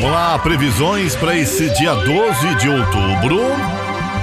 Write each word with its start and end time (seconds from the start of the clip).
Vamos 0.00 0.12
lá, 0.12 0.38
previsões 0.38 1.16
para 1.16 1.36
esse 1.36 1.68
dia 1.70 1.92
12 1.92 2.54
de 2.54 2.68
outubro. 2.68 3.40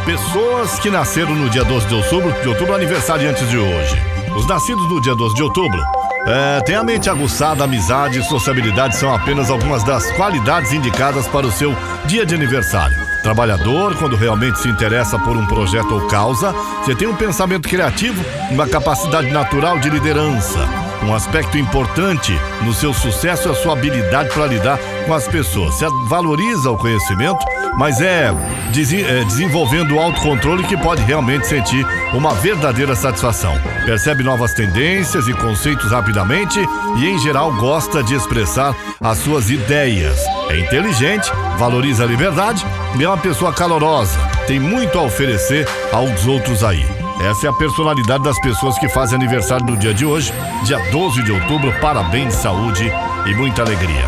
Pessoas 0.05 0.79
que 0.79 0.89
nasceram 0.89 1.35
no 1.35 1.49
dia 1.49 1.65
12 1.65 1.87
de 1.87 1.95
outubro, 1.95 2.41
de 2.41 2.47
outubro 2.47 2.75
aniversariantes 2.75 3.49
de 3.49 3.57
hoje. 3.57 4.01
Os 4.37 4.47
nascidos 4.47 4.87
no 4.89 5.01
dia 5.01 5.13
12 5.13 5.35
de 5.35 5.43
outubro 5.43 5.81
é, 6.25 6.61
têm 6.61 6.75
a 6.75 6.83
mente 6.83 7.09
aguçada, 7.09 7.65
amizade 7.65 8.19
e 8.19 8.23
sociabilidade 8.23 8.95
são 8.95 9.13
apenas 9.13 9.49
algumas 9.49 9.83
das 9.83 10.09
qualidades 10.11 10.71
indicadas 10.71 11.27
para 11.27 11.45
o 11.45 11.51
seu 11.51 11.75
dia 12.05 12.25
de 12.25 12.33
aniversário. 12.33 12.95
Trabalhador, 13.21 13.97
quando 13.97 14.15
realmente 14.15 14.59
se 14.59 14.69
interessa 14.69 15.19
por 15.19 15.35
um 15.35 15.45
projeto 15.45 15.91
ou 15.93 16.07
causa, 16.07 16.53
você 16.85 16.95
tem 16.95 17.07
um 17.07 17.15
pensamento 17.15 17.67
criativo, 17.67 18.23
uma 18.49 18.65
capacidade 18.65 19.29
natural 19.29 19.77
de 19.79 19.89
liderança. 19.89 20.84
Um 21.03 21.13
aspecto 21.13 21.57
importante 21.57 22.33
no 22.63 22.73
seu 22.73 22.93
sucesso 22.93 23.47
é 23.47 23.51
a 23.51 23.55
sua 23.55 23.73
habilidade 23.73 24.29
para 24.29 24.47
lidar 24.47 24.79
com 25.05 25.13
as 25.13 25.27
pessoas. 25.27 25.75
Você 25.75 25.85
valoriza 26.07 26.71
o 26.71 26.77
conhecimento, 26.77 27.45
mas 27.77 28.01
é, 28.01 28.29
é 28.29 29.23
desenvolvendo 29.25 29.95
o 29.95 29.99
autocontrole 29.99 30.63
que 30.63 30.77
pode 30.77 31.01
realmente 31.03 31.47
sentir 31.47 31.85
uma 32.13 32.33
verdadeira 32.33 32.95
satisfação. 32.95 33.53
Percebe 33.85 34.23
novas 34.23 34.53
tendências 34.53 35.27
e 35.27 35.33
conceitos 35.33 35.91
rapidamente 35.91 36.59
e, 36.97 37.05
em 37.05 37.19
geral, 37.19 37.53
gosta 37.53 38.03
de 38.03 38.15
expressar 38.15 38.75
as 39.01 39.19
suas 39.19 39.49
ideias. 39.49 40.19
É 40.49 40.59
inteligente, 40.59 41.31
valoriza 41.57 42.03
a 42.03 42.07
liberdade 42.07 42.65
e 42.97 43.03
é 43.03 43.07
uma 43.07 43.17
pessoa 43.17 43.53
calorosa. 43.53 44.17
Tem 44.47 44.59
muito 44.59 44.97
a 44.97 45.03
oferecer 45.03 45.67
aos 45.91 46.25
outros 46.25 46.63
aí. 46.63 46.94
Essa 47.19 47.47
é 47.47 47.49
a 47.49 47.53
personalidade 47.53 48.23
das 48.23 48.39
pessoas 48.39 48.77
que 48.77 48.89
fazem 48.89 49.15
aniversário 49.15 49.65
no 49.65 49.77
dia 49.77 49.93
de 49.93 50.05
hoje, 50.05 50.33
dia 50.63 50.77
12 50.91 51.23
de 51.23 51.31
outubro. 51.31 51.73
Parabéns, 51.79 52.33
saúde 52.35 52.91
e 53.25 53.33
muita 53.33 53.61
alegria. 53.61 54.05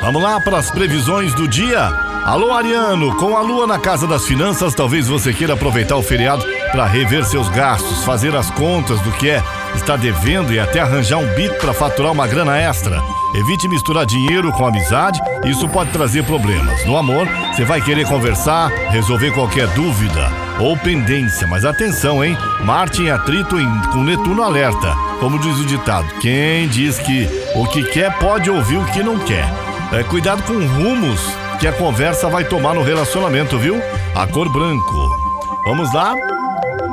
Vamos 0.00 0.22
lá 0.22 0.40
para 0.40 0.58
as 0.58 0.70
previsões 0.70 1.32
do 1.34 1.48
dia. 1.48 1.88
Alô, 2.24 2.52
Ariano, 2.52 3.16
com 3.16 3.36
a 3.36 3.40
lua 3.40 3.66
na 3.66 3.78
casa 3.78 4.06
das 4.06 4.24
finanças, 4.24 4.74
talvez 4.74 5.08
você 5.08 5.32
queira 5.32 5.54
aproveitar 5.54 5.96
o 5.96 6.02
feriado 6.02 6.44
para 6.70 6.86
rever 6.86 7.24
seus 7.24 7.48
gastos, 7.48 8.04
fazer 8.04 8.34
as 8.36 8.50
contas 8.50 9.00
do 9.00 9.10
que 9.12 9.30
é 9.30 9.42
está 9.74 9.96
devendo 9.96 10.52
e 10.52 10.60
até 10.60 10.80
arranjar 10.80 11.18
um 11.18 11.34
bico 11.34 11.56
para 11.56 11.72
faturar 11.72 12.12
uma 12.12 12.26
grana 12.26 12.58
extra. 12.58 13.02
Evite 13.34 13.66
misturar 13.66 14.04
dinheiro 14.04 14.52
com 14.52 14.66
amizade, 14.66 15.18
isso 15.46 15.68
pode 15.68 15.90
trazer 15.90 16.24
problemas. 16.24 16.84
No 16.84 16.96
amor, 16.96 17.26
você 17.50 17.64
vai 17.64 17.80
querer 17.80 18.06
conversar, 18.06 18.68
resolver 18.90 19.32
qualquer 19.32 19.66
dúvida 19.68 20.30
ou 20.62 20.76
pendência, 20.76 21.44
mas 21.44 21.64
atenção, 21.64 22.24
hein? 22.24 22.38
Marte 22.60 23.02
em 23.02 23.10
atrito 23.10 23.58
em, 23.58 23.82
com 23.92 24.04
Netuno 24.04 24.44
alerta. 24.44 24.94
Como 25.18 25.38
diz 25.38 25.58
o 25.58 25.66
ditado, 25.66 26.06
quem 26.20 26.68
diz 26.68 26.98
que 27.00 27.28
o 27.56 27.66
que 27.66 27.82
quer 27.82 28.16
pode 28.18 28.48
ouvir 28.48 28.76
o 28.76 28.84
que 28.86 29.02
não 29.02 29.18
quer. 29.18 29.44
É, 29.92 30.04
cuidado 30.04 30.42
com 30.44 30.54
rumos 30.54 31.20
que 31.58 31.66
a 31.66 31.72
conversa 31.72 32.28
vai 32.28 32.44
tomar 32.44 32.74
no 32.74 32.82
relacionamento, 32.82 33.58
viu? 33.58 33.82
A 34.14 34.24
cor 34.26 34.48
branco. 34.48 35.10
Vamos 35.64 35.92
lá? 35.92 36.14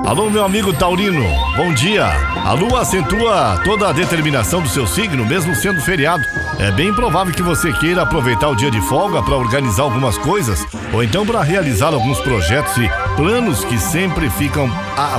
Alô, 0.06 0.30
meu 0.30 0.44
amigo 0.44 0.74
Taurino, 0.74 1.24
bom 1.56 1.72
dia. 1.72 2.08
A 2.44 2.54
lua 2.54 2.82
acentua 2.82 3.62
toda 3.64 3.90
a 3.90 3.92
determinação 3.92 4.62
do 4.62 4.70
seu 4.70 4.88
signo, 4.88 5.24
mesmo 5.24 5.54
sendo 5.54 5.80
feriado. 5.82 6.24
É 6.58 6.72
bem 6.72 6.92
provável 6.92 7.34
que 7.34 7.44
você 7.44 7.72
queira 7.74 8.02
aproveitar 8.02 8.50
o 8.50 8.56
dia 8.56 8.72
de 8.72 8.82
folga 8.82 9.22
para 9.22 9.36
organizar 9.36 9.84
algumas 9.84 10.18
coisas, 10.18 10.66
ou 10.92 11.04
então 11.04 11.26
para 11.26 11.44
realizar 11.44 11.94
alguns 11.94 12.20
projetos 12.22 12.76
e 12.78 12.90
planos 13.20 13.66
que 13.66 13.78
sempre 13.78 14.30
ficam 14.30 14.72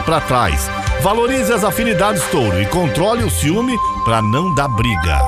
para 0.06 0.22
trás. 0.22 0.70
Valorize 1.02 1.52
as 1.52 1.62
afinidades, 1.62 2.22
touro, 2.30 2.58
e 2.58 2.64
controle 2.64 3.22
o 3.24 3.30
ciúme 3.30 3.76
para 4.06 4.22
não 4.22 4.54
dar 4.54 4.68
briga. 4.68 5.20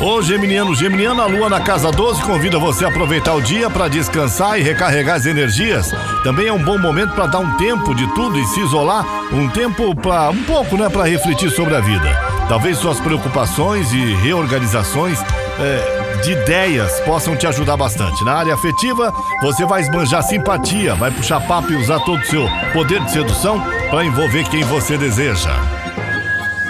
Ô 0.00 0.20
Geminiano, 0.20 0.74
Geminiano, 0.74 1.22
a 1.22 1.26
lua 1.26 1.48
na 1.48 1.60
casa 1.60 1.92
12 1.92 2.20
convida 2.22 2.58
você 2.58 2.84
a 2.84 2.88
aproveitar 2.88 3.34
o 3.34 3.40
dia 3.40 3.70
para 3.70 3.86
descansar 3.86 4.58
e 4.58 4.64
recarregar 4.64 5.14
as 5.14 5.26
energias. 5.26 5.94
Também 6.24 6.48
é 6.48 6.52
um 6.52 6.62
bom 6.62 6.76
momento 6.76 7.14
para 7.14 7.26
dar 7.26 7.38
um 7.38 7.56
tempo 7.56 7.94
de 7.94 8.04
tudo 8.12 8.36
e 8.36 8.44
se 8.46 8.60
isolar, 8.60 9.06
um 9.32 9.48
tempo 9.48 9.94
para 9.94 10.30
um 10.30 10.42
pouco, 10.42 10.76
né, 10.76 10.88
para 10.88 11.04
refletir 11.04 11.50
sobre 11.52 11.76
a 11.76 11.80
vida. 11.80 12.20
Talvez 12.48 12.78
suas 12.78 12.98
preocupações 12.98 13.92
e 13.92 14.14
reorganizações 14.16 15.20
é, 15.60 16.05
de 16.16 16.32
ideias 16.32 17.00
possam 17.00 17.36
te 17.36 17.46
ajudar 17.46 17.76
bastante. 17.76 18.24
Na 18.24 18.34
área 18.34 18.54
afetiva, 18.54 19.12
você 19.42 19.64
vai 19.64 19.82
esbanjar 19.82 20.22
simpatia, 20.22 20.94
vai 20.94 21.10
puxar 21.10 21.40
papo 21.46 21.72
e 21.72 21.76
usar 21.76 22.00
todo 22.00 22.20
o 22.20 22.26
seu 22.26 22.48
poder 22.72 23.00
de 23.04 23.10
sedução 23.10 23.60
para 23.90 24.04
envolver 24.04 24.48
quem 24.48 24.64
você 24.64 24.96
deseja. 24.96 25.54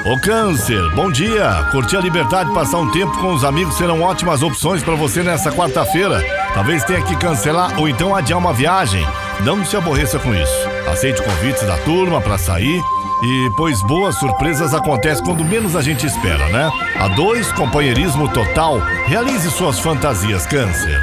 Ô 0.04 0.16
Câncer, 0.16 0.88
bom 0.94 1.10
dia! 1.10 1.66
Curtir 1.72 1.96
a 1.96 2.00
liberdade, 2.00 2.52
passar 2.54 2.78
um 2.78 2.90
tempo 2.92 3.18
com 3.18 3.34
os 3.34 3.42
amigos 3.42 3.76
serão 3.76 4.02
ótimas 4.02 4.40
opções 4.40 4.82
para 4.82 4.94
você 4.94 5.22
nessa 5.22 5.50
quarta-feira. 5.50 6.22
Talvez 6.54 6.84
tenha 6.84 7.02
que 7.02 7.16
cancelar 7.16 7.76
ou 7.78 7.88
então 7.88 8.14
adiar 8.14 8.38
uma 8.38 8.52
viagem. 8.52 9.04
Não 9.40 9.64
se 9.64 9.76
aborreça 9.76 10.18
com 10.18 10.32
isso. 10.32 10.68
Aceite 10.88 11.20
convites 11.22 11.66
da 11.66 11.76
turma 11.78 12.20
para 12.20 12.38
sair 12.38 12.80
e 13.22 13.50
pois 13.56 13.82
boas 13.82 14.18
surpresas 14.18 14.74
acontecem 14.74 15.24
quando 15.24 15.44
menos 15.44 15.74
a 15.74 15.82
gente 15.82 16.06
espera, 16.06 16.48
né? 16.48 16.70
A 16.98 17.08
dois, 17.08 17.50
companheirismo 17.52 18.28
total. 18.28 18.78
Realize 19.06 19.50
suas 19.50 19.78
fantasias, 19.78 20.46
Câncer. 20.46 21.00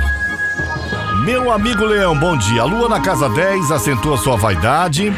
Meu 1.26 1.52
amigo 1.52 1.86
Leão, 1.86 2.18
bom 2.18 2.38
dia. 2.38 2.62
A 2.62 2.66
lua 2.66 2.90
na 2.90 3.00
casa 3.00 3.30
10 3.30 3.72
acentua 3.72 4.18
sua 4.18 4.36
vaidade 4.36 5.14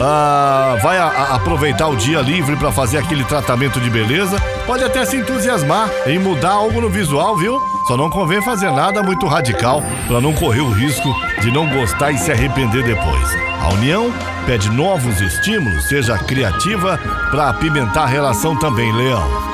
ah, 0.00 0.76
vai 0.82 0.98
a, 0.98 1.06
a 1.06 1.34
aproveitar 1.36 1.88
o 1.88 1.96
dia 1.96 2.20
livre 2.20 2.56
para 2.56 2.72
fazer 2.72 2.98
aquele 2.98 3.24
tratamento 3.24 3.80
de 3.80 3.90
beleza, 3.90 4.36
pode 4.66 4.82
até 4.84 5.04
se 5.04 5.16
entusiasmar 5.16 5.90
em 6.06 6.18
mudar 6.18 6.52
algo 6.52 6.80
no 6.80 6.88
visual, 6.88 7.36
viu? 7.36 7.71
Só 7.86 7.96
não 7.96 8.08
convém 8.08 8.40
fazer 8.42 8.70
nada 8.70 9.02
muito 9.02 9.26
radical 9.26 9.82
para 10.06 10.20
não 10.20 10.32
correr 10.32 10.60
o 10.60 10.70
risco 10.70 11.08
de 11.40 11.50
não 11.50 11.68
gostar 11.68 12.12
e 12.12 12.18
se 12.18 12.30
arrepender 12.30 12.84
depois. 12.84 13.28
A 13.60 13.72
união 13.74 14.12
pede 14.46 14.70
novos 14.70 15.20
estímulos, 15.20 15.84
seja 15.84 16.16
criativa 16.18 16.98
para 17.30 17.50
apimentar 17.50 18.04
a 18.04 18.06
relação 18.06 18.56
também, 18.56 18.92
Leão. 18.92 19.52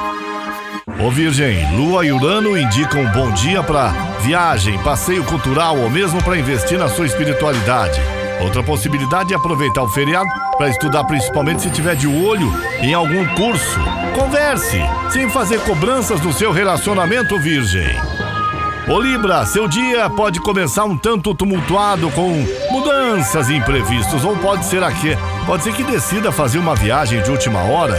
Ô 1.00 1.10
Virgem, 1.10 1.76
Lua 1.76 2.04
e 2.04 2.12
Urano 2.12 2.58
indicam 2.58 3.00
um 3.00 3.12
bom 3.12 3.30
dia 3.32 3.62
para 3.62 3.90
viagem, 4.20 4.78
passeio 4.82 5.24
cultural 5.24 5.78
ou 5.78 5.88
mesmo 5.88 6.22
para 6.22 6.38
investir 6.38 6.78
na 6.78 6.88
sua 6.88 7.06
espiritualidade. 7.06 8.00
Outra 8.40 8.62
possibilidade 8.62 9.32
é 9.32 9.36
aproveitar 9.36 9.82
o 9.82 9.88
feriado 9.88 10.28
para 10.56 10.68
estudar, 10.68 11.04
principalmente 11.04 11.62
se 11.62 11.70
tiver 11.70 11.96
de 11.96 12.06
olho 12.06 12.52
em 12.80 12.94
algum 12.94 13.26
curso. 13.34 13.80
Converse, 14.14 14.80
sem 15.10 15.28
fazer 15.28 15.60
cobranças 15.60 16.20
no 16.20 16.32
seu 16.32 16.52
relacionamento 16.52 17.38
virgem. 17.38 17.96
Ô 18.88 19.00
Libra, 19.00 19.44
seu 19.44 19.68
dia 19.68 20.08
pode 20.08 20.40
começar 20.40 20.84
um 20.84 20.96
tanto 20.96 21.34
tumultuado 21.34 22.10
com 22.12 22.42
mudanças 22.70 23.50
e 23.50 23.56
imprevistos, 23.56 24.24
ou 24.24 24.34
pode 24.36 24.64
ser 24.64 24.82
aqui, 24.82 25.14
pode 25.44 25.62
ser 25.62 25.74
que 25.74 25.82
decida 25.82 26.32
fazer 26.32 26.58
uma 26.58 26.74
viagem 26.74 27.20
de 27.22 27.30
última 27.30 27.60
hora 27.64 27.98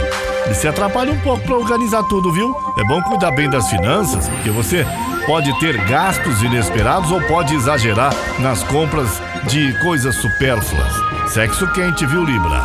e 0.50 0.54
se 0.54 0.66
atrapalhe 0.66 1.12
um 1.12 1.20
pouco 1.20 1.44
para 1.44 1.56
organizar 1.56 2.02
tudo, 2.04 2.32
viu? 2.32 2.52
É 2.76 2.84
bom 2.84 3.00
cuidar 3.02 3.30
bem 3.30 3.48
das 3.48 3.68
finanças, 3.68 4.28
porque 4.28 4.50
você 4.50 4.84
pode 5.30 5.56
ter 5.60 5.76
gastos 5.84 6.42
inesperados 6.42 7.12
ou 7.12 7.20
pode 7.20 7.54
exagerar 7.54 8.12
nas 8.40 8.64
compras 8.64 9.22
de 9.44 9.72
coisas 9.74 10.16
supérfluas. 10.16 10.92
Sexo 11.30 11.68
quente, 11.68 12.04
viu, 12.04 12.24
Libra? 12.24 12.64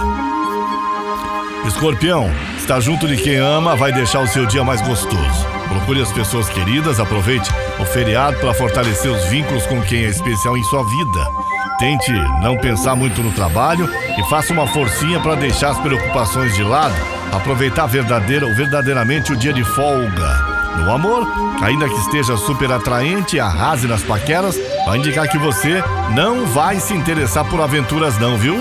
Escorpião, 1.68 2.28
estar 2.58 2.80
junto 2.80 3.08
de 3.08 3.18
quem 3.18 3.36
ama 3.36 3.76
vai 3.76 3.92
deixar 3.92 4.22
o 4.22 4.28
seu 4.28 4.48
dia 4.48 4.64
mais 4.64 4.82
gostoso. 4.82 5.46
Procure 5.68 6.02
as 6.02 6.12
pessoas 6.12 6.50
queridas, 6.50 7.00
aproveite 7.00 7.52
o 7.80 7.86
feriado 7.86 8.40
para 8.40 8.56
fortalecer 8.56 9.12
os 9.12 9.26
vínculos 9.26 9.68
com 9.68 9.80
quem 9.84 10.04
é 10.04 10.10
especial 10.10 10.58
em 10.58 10.64
sua 10.64 10.84
vida. 10.84 11.30
Tente 11.78 12.12
não 12.42 12.58
pensar 12.58 12.96
muito 12.96 13.22
no 13.22 13.32
trabalho 13.32 13.88
e 14.18 14.28
faça 14.28 14.52
uma 14.52 14.66
forcinha 14.66 15.20
para 15.20 15.36
deixar 15.36 15.70
as 15.70 15.80
preocupações 15.80 16.56
de 16.56 16.64
lado, 16.64 16.96
aproveitar 17.32 17.86
verdadeira, 17.86 18.52
verdadeiramente 18.56 19.34
o 19.34 19.38
dia 19.38 19.54
de 19.54 19.64
folga. 19.64 20.55
No 20.78 20.92
amor, 20.92 21.28
ainda 21.62 21.88
que 21.88 21.96
esteja 21.96 22.38
super 22.38 22.72
atraente 22.72 23.36
e 23.38 23.40
arrase 23.40 23.88
nas 23.88 24.04
paqueras, 24.04 24.60
vai 24.86 24.98
indicar 24.98 25.28
que 25.30 25.38
você 25.38 25.84
não 26.14 26.46
vai 26.46 26.80
se 26.80 26.94
interessar 26.94 27.46
por 27.46 27.62
aventuras 27.62 28.18
não, 28.20 28.38
viu? 28.38 28.56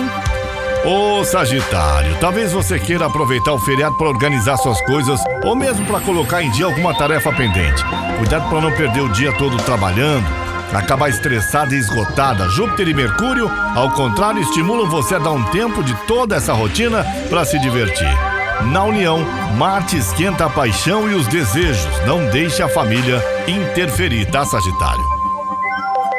Ô 0.85 1.23
Sagitário, 1.23 2.15
talvez 2.19 2.53
você 2.53 2.77
queira 2.77 3.07
aproveitar 3.07 3.53
o 3.53 3.59
feriado 3.59 3.95
para 3.97 4.07
organizar 4.07 4.55
suas 4.57 4.79
coisas 4.85 5.19
ou 5.43 5.55
mesmo 5.55 5.83
para 5.85 5.99
colocar 5.99 6.43
em 6.43 6.51
dia 6.51 6.65
alguma 6.65 6.95
tarefa 6.95 7.33
pendente. 7.33 7.83
Cuidado 8.19 8.47
para 8.49 8.61
não 8.61 8.71
perder 8.71 9.01
o 9.01 9.09
dia 9.09 9.31
todo 9.33 9.57
trabalhando, 9.57 10.25
acabar 10.73 11.09
estressada 11.09 11.73
e 11.73 11.79
esgotada. 11.79 12.47
Júpiter 12.49 12.87
e 12.87 12.93
Mercúrio, 12.93 13.51
ao 13.75 13.89
contrário, 13.91 14.41
estimulam 14.41 14.87
você 14.87 15.15
a 15.15 15.19
dar 15.19 15.31
um 15.31 15.43
tempo 15.45 15.83
de 15.83 15.95
toda 16.05 16.35
essa 16.35 16.53
rotina 16.53 17.03
para 17.29 17.43
se 17.45 17.57
divertir. 17.57 18.34
Na 18.63 18.83
união, 18.83 19.19
Marte 19.57 19.97
esquenta 19.97 20.45
a 20.45 20.49
paixão 20.49 21.09
e 21.09 21.13
os 21.13 21.27
desejos. 21.27 21.87
Não 22.05 22.25
deixe 22.29 22.61
a 22.63 22.69
família 22.69 23.21
interferir, 23.47 24.25
tá, 24.25 24.45
Sagitário? 24.45 25.03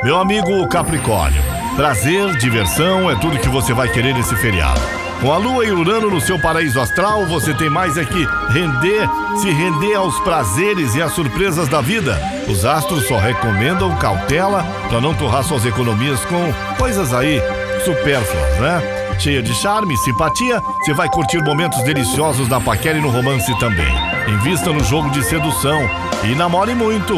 Meu 0.03 0.19
amigo 0.19 0.69
Capricórnio, 0.69 1.43
prazer, 1.75 2.37
diversão 2.37 3.11
é 3.11 3.17
tudo 3.17 3.39
que 3.39 3.49
você 3.49 3.73
vai 3.73 3.89
querer 3.89 4.15
nesse 4.15 4.37
feriado. 4.37 4.81
Com 5.21 5.33
a 5.33 5.39
Lua 5.39 5.65
e 5.65 5.73
Urano 5.73 6.11
no 6.11 6.21
seu 6.21 6.39
paraíso 6.39 6.79
astral, 6.79 7.25
você 7.27 7.55
tem 7.55 7.71
mais 7.71 7.97
é 7.97 8.05
que 8.05 8.29
render, 8.51 9.09
se 9.41 9.51
render 9.51 9.95
aos 9.95 10.19
prazeres 10.21 10.95
e 10.95 11.01
às 11.01 11.13
surpresas 11.13 11.69
da 11.69 11.81
vida. 11.81 12.21
Os 12.47 12.67
astros 12.67 13.07
só 13.09 13.19
recomendam 13.19 13.97
cautela 13.97 14.63
para 14.89 15.01
não 15.01 15.15
torrar 15.15 15.43
suas 15.43 15.65
economias 15.65 16.23
com 16.27 16.53
coisas 16.79 17.15
aí 17.15 17.41
supérfluas, 17.85 18.61
né? 18.61 18.96
Cheia 19.19 19.43
de 19.43 19.55
charme 19.55 19.95
e 19.95 19.99
simpatia, 19.99 20.61
você 20.61 20.93
vai 20.93 21.09
curtir 21.09 21.43
momentos 21.43 21.83
deliciosos 21.83 22.49
na 22.49 22.61
paquera 22.61 22.99
e 22.99 23.01
no 23.01 23.11
romance 23.11 23.59
também. 23.59 23.93
Invista 24.29 24.73
no 24.73 24.85
jogo 24.85 25.11
de 25.11 25.23
sedução 25.25 25.81
e 26.25 26.35
namore 26.35 26.75
muito. 26.75 27.15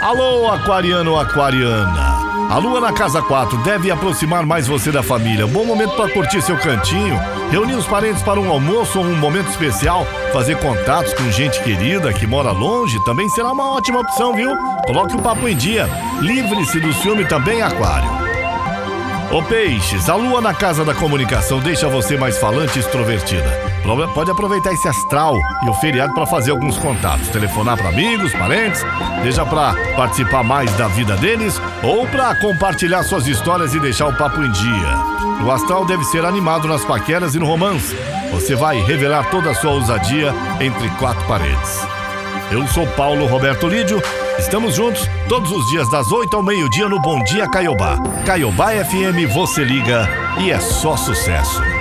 Alô, 0.00 0.48
aquariano, 0.50 1.18
aquariana. 1.18 2.14
A 2.50 2.58
lua 2.58 2.80
na 2.80 2.92
casa 2.92 3.22
4 3.22 3.56
deve 3.58 3.90
aproximar 3.90 4.44
mais 4.44 4.66
você 4.66 4.92
da 4.92 5.02
família. 5.02 5.46
Bom 5.46 5.64
momento 5.64 5.96
para 5.96 6.12
curtir 6.12 6.42
seu 6.42 6.58
cantinho, 6.58 7.18
reunir 7.50 7.74
os 7.74 7.86
parentes 7.86 8.22
para 8.22 8.38
um 8.38 8.50
almoço 8.50 8.98
ou 8.98 9.04
um 9.04 9.16
momento 9.16 9.48
especial, 9.48 10.06
fazer 10.32 10.58
contatos 10.58 11.14
com 11.14 11.30
gente 11.32 11.62
querida 11.62 12.12
que 12.12 12.26
mora 12.26 12.52
longe 12.52 13.02
também 13.04 13.28
será 13.30 13.50
uma 13.50 13.72
ótima 13.72 14.00
opção, 14.00 14.34
viu? 14.34 14.54
Coloque 14.86 15.16
o 15.16 15.22
papo 15.22 15.48
em 15.48 15.56
dia. 15.56 15.88
Livre-se 16.20 16.78
do 16.78 16.92
ciúme 16.92 17.24
também, 17.24 17.62
Aquário. 17.62 18.23
Ô 19.30 19.42
Peixes, 19.42 20.08
a 20.08 20.14
lua 20.14 20.40
na 20.40 20.54
casa 20.54 20.84
da 20.84 20.94
comunicação 20.94 21.58
deixa 21.58 21.88
você 21.88 22.16
mais 22.16 22.38
falante 22.38 22.78
e 22.78 22.80
extrovertida. 22.80 23.50
Pode 24.14 24.30
aproveitar 24.30 24.72
esse 24.72 24.86
astral 24.88 25.36
e 25.64 25.68
o 25.68 25.74
feriado 25.74 26.14
para 26.14 26.26
fazer 26.26 26.52
alguns 26.52 26.78
contatos, 26.78 27.28
telefonar 27.28 27.76
para 27.76 27.88
amigos, 27.88 28.32
parentes, 28.32 28.82
seja 29.22 29.44
para 29.44 29.74
participar 29.96 30.42
mais 30.44 30.72
da 30.74 30.88
vida 30.88 31.16
deles 31.16 31.60
ou 31.82 32.06
para 32.06 32.34
compartilhar 32.36 33.02
suas 33.02 33.26
histórias 33.26 33.74
e 33.74 33.80
deixar 33.80 34.06
o 34.06 34.16
papo 34.16 34.42
em 34.42 34.50
dia. 34.50 35.44
O 35.44 35.50
astral 35.50 35.84
deve 35.84 36.04
ser 36.04 36.24
animado 36.24 36.68
nas 36.68 36.84
paqueras 36.84 37.34
e 37.34 37.38
no 37.38 37.46
romance. 37.46 37.96
Você 38.30 38.54
vai 38.54 38.80
revelar 38.82 39.30
toda 39.30 39.50
a 39.50 39.54
sua 39.54 39.72
ousadia 39.72 40.32
entre 40.60 40.88
quatro 40.90 41.24
paredes. 41.26 41.93
Eu 42.50 42.66
sou 42.68 42.86
Paulo 42.88 43.26
Roberto 43.26 43.66
Lídio. 43.66 44.02
Estamos 44.38 44.74
juntos 44.74 45.08
todos 45.28 45.50
os 45.50 45.66
dias 45.68 45.88
das 45.90 46.12
8 46.12 46.36
ao 46.36 46.42
meio-dia 46.42 46.88
no 46.88 47.00
Bom 47.00 47.22
Dia 47.24 47.48
Caiobá. 47.48 47.96
Caiobá 48.24 48.72
FM, 48.72 49.32
você 49.32 49.64
liga 49.64 50.08
e 50.38 50.50
é 50.50 50.60
só 50.60 50.96
sucesso. 50.96 51.73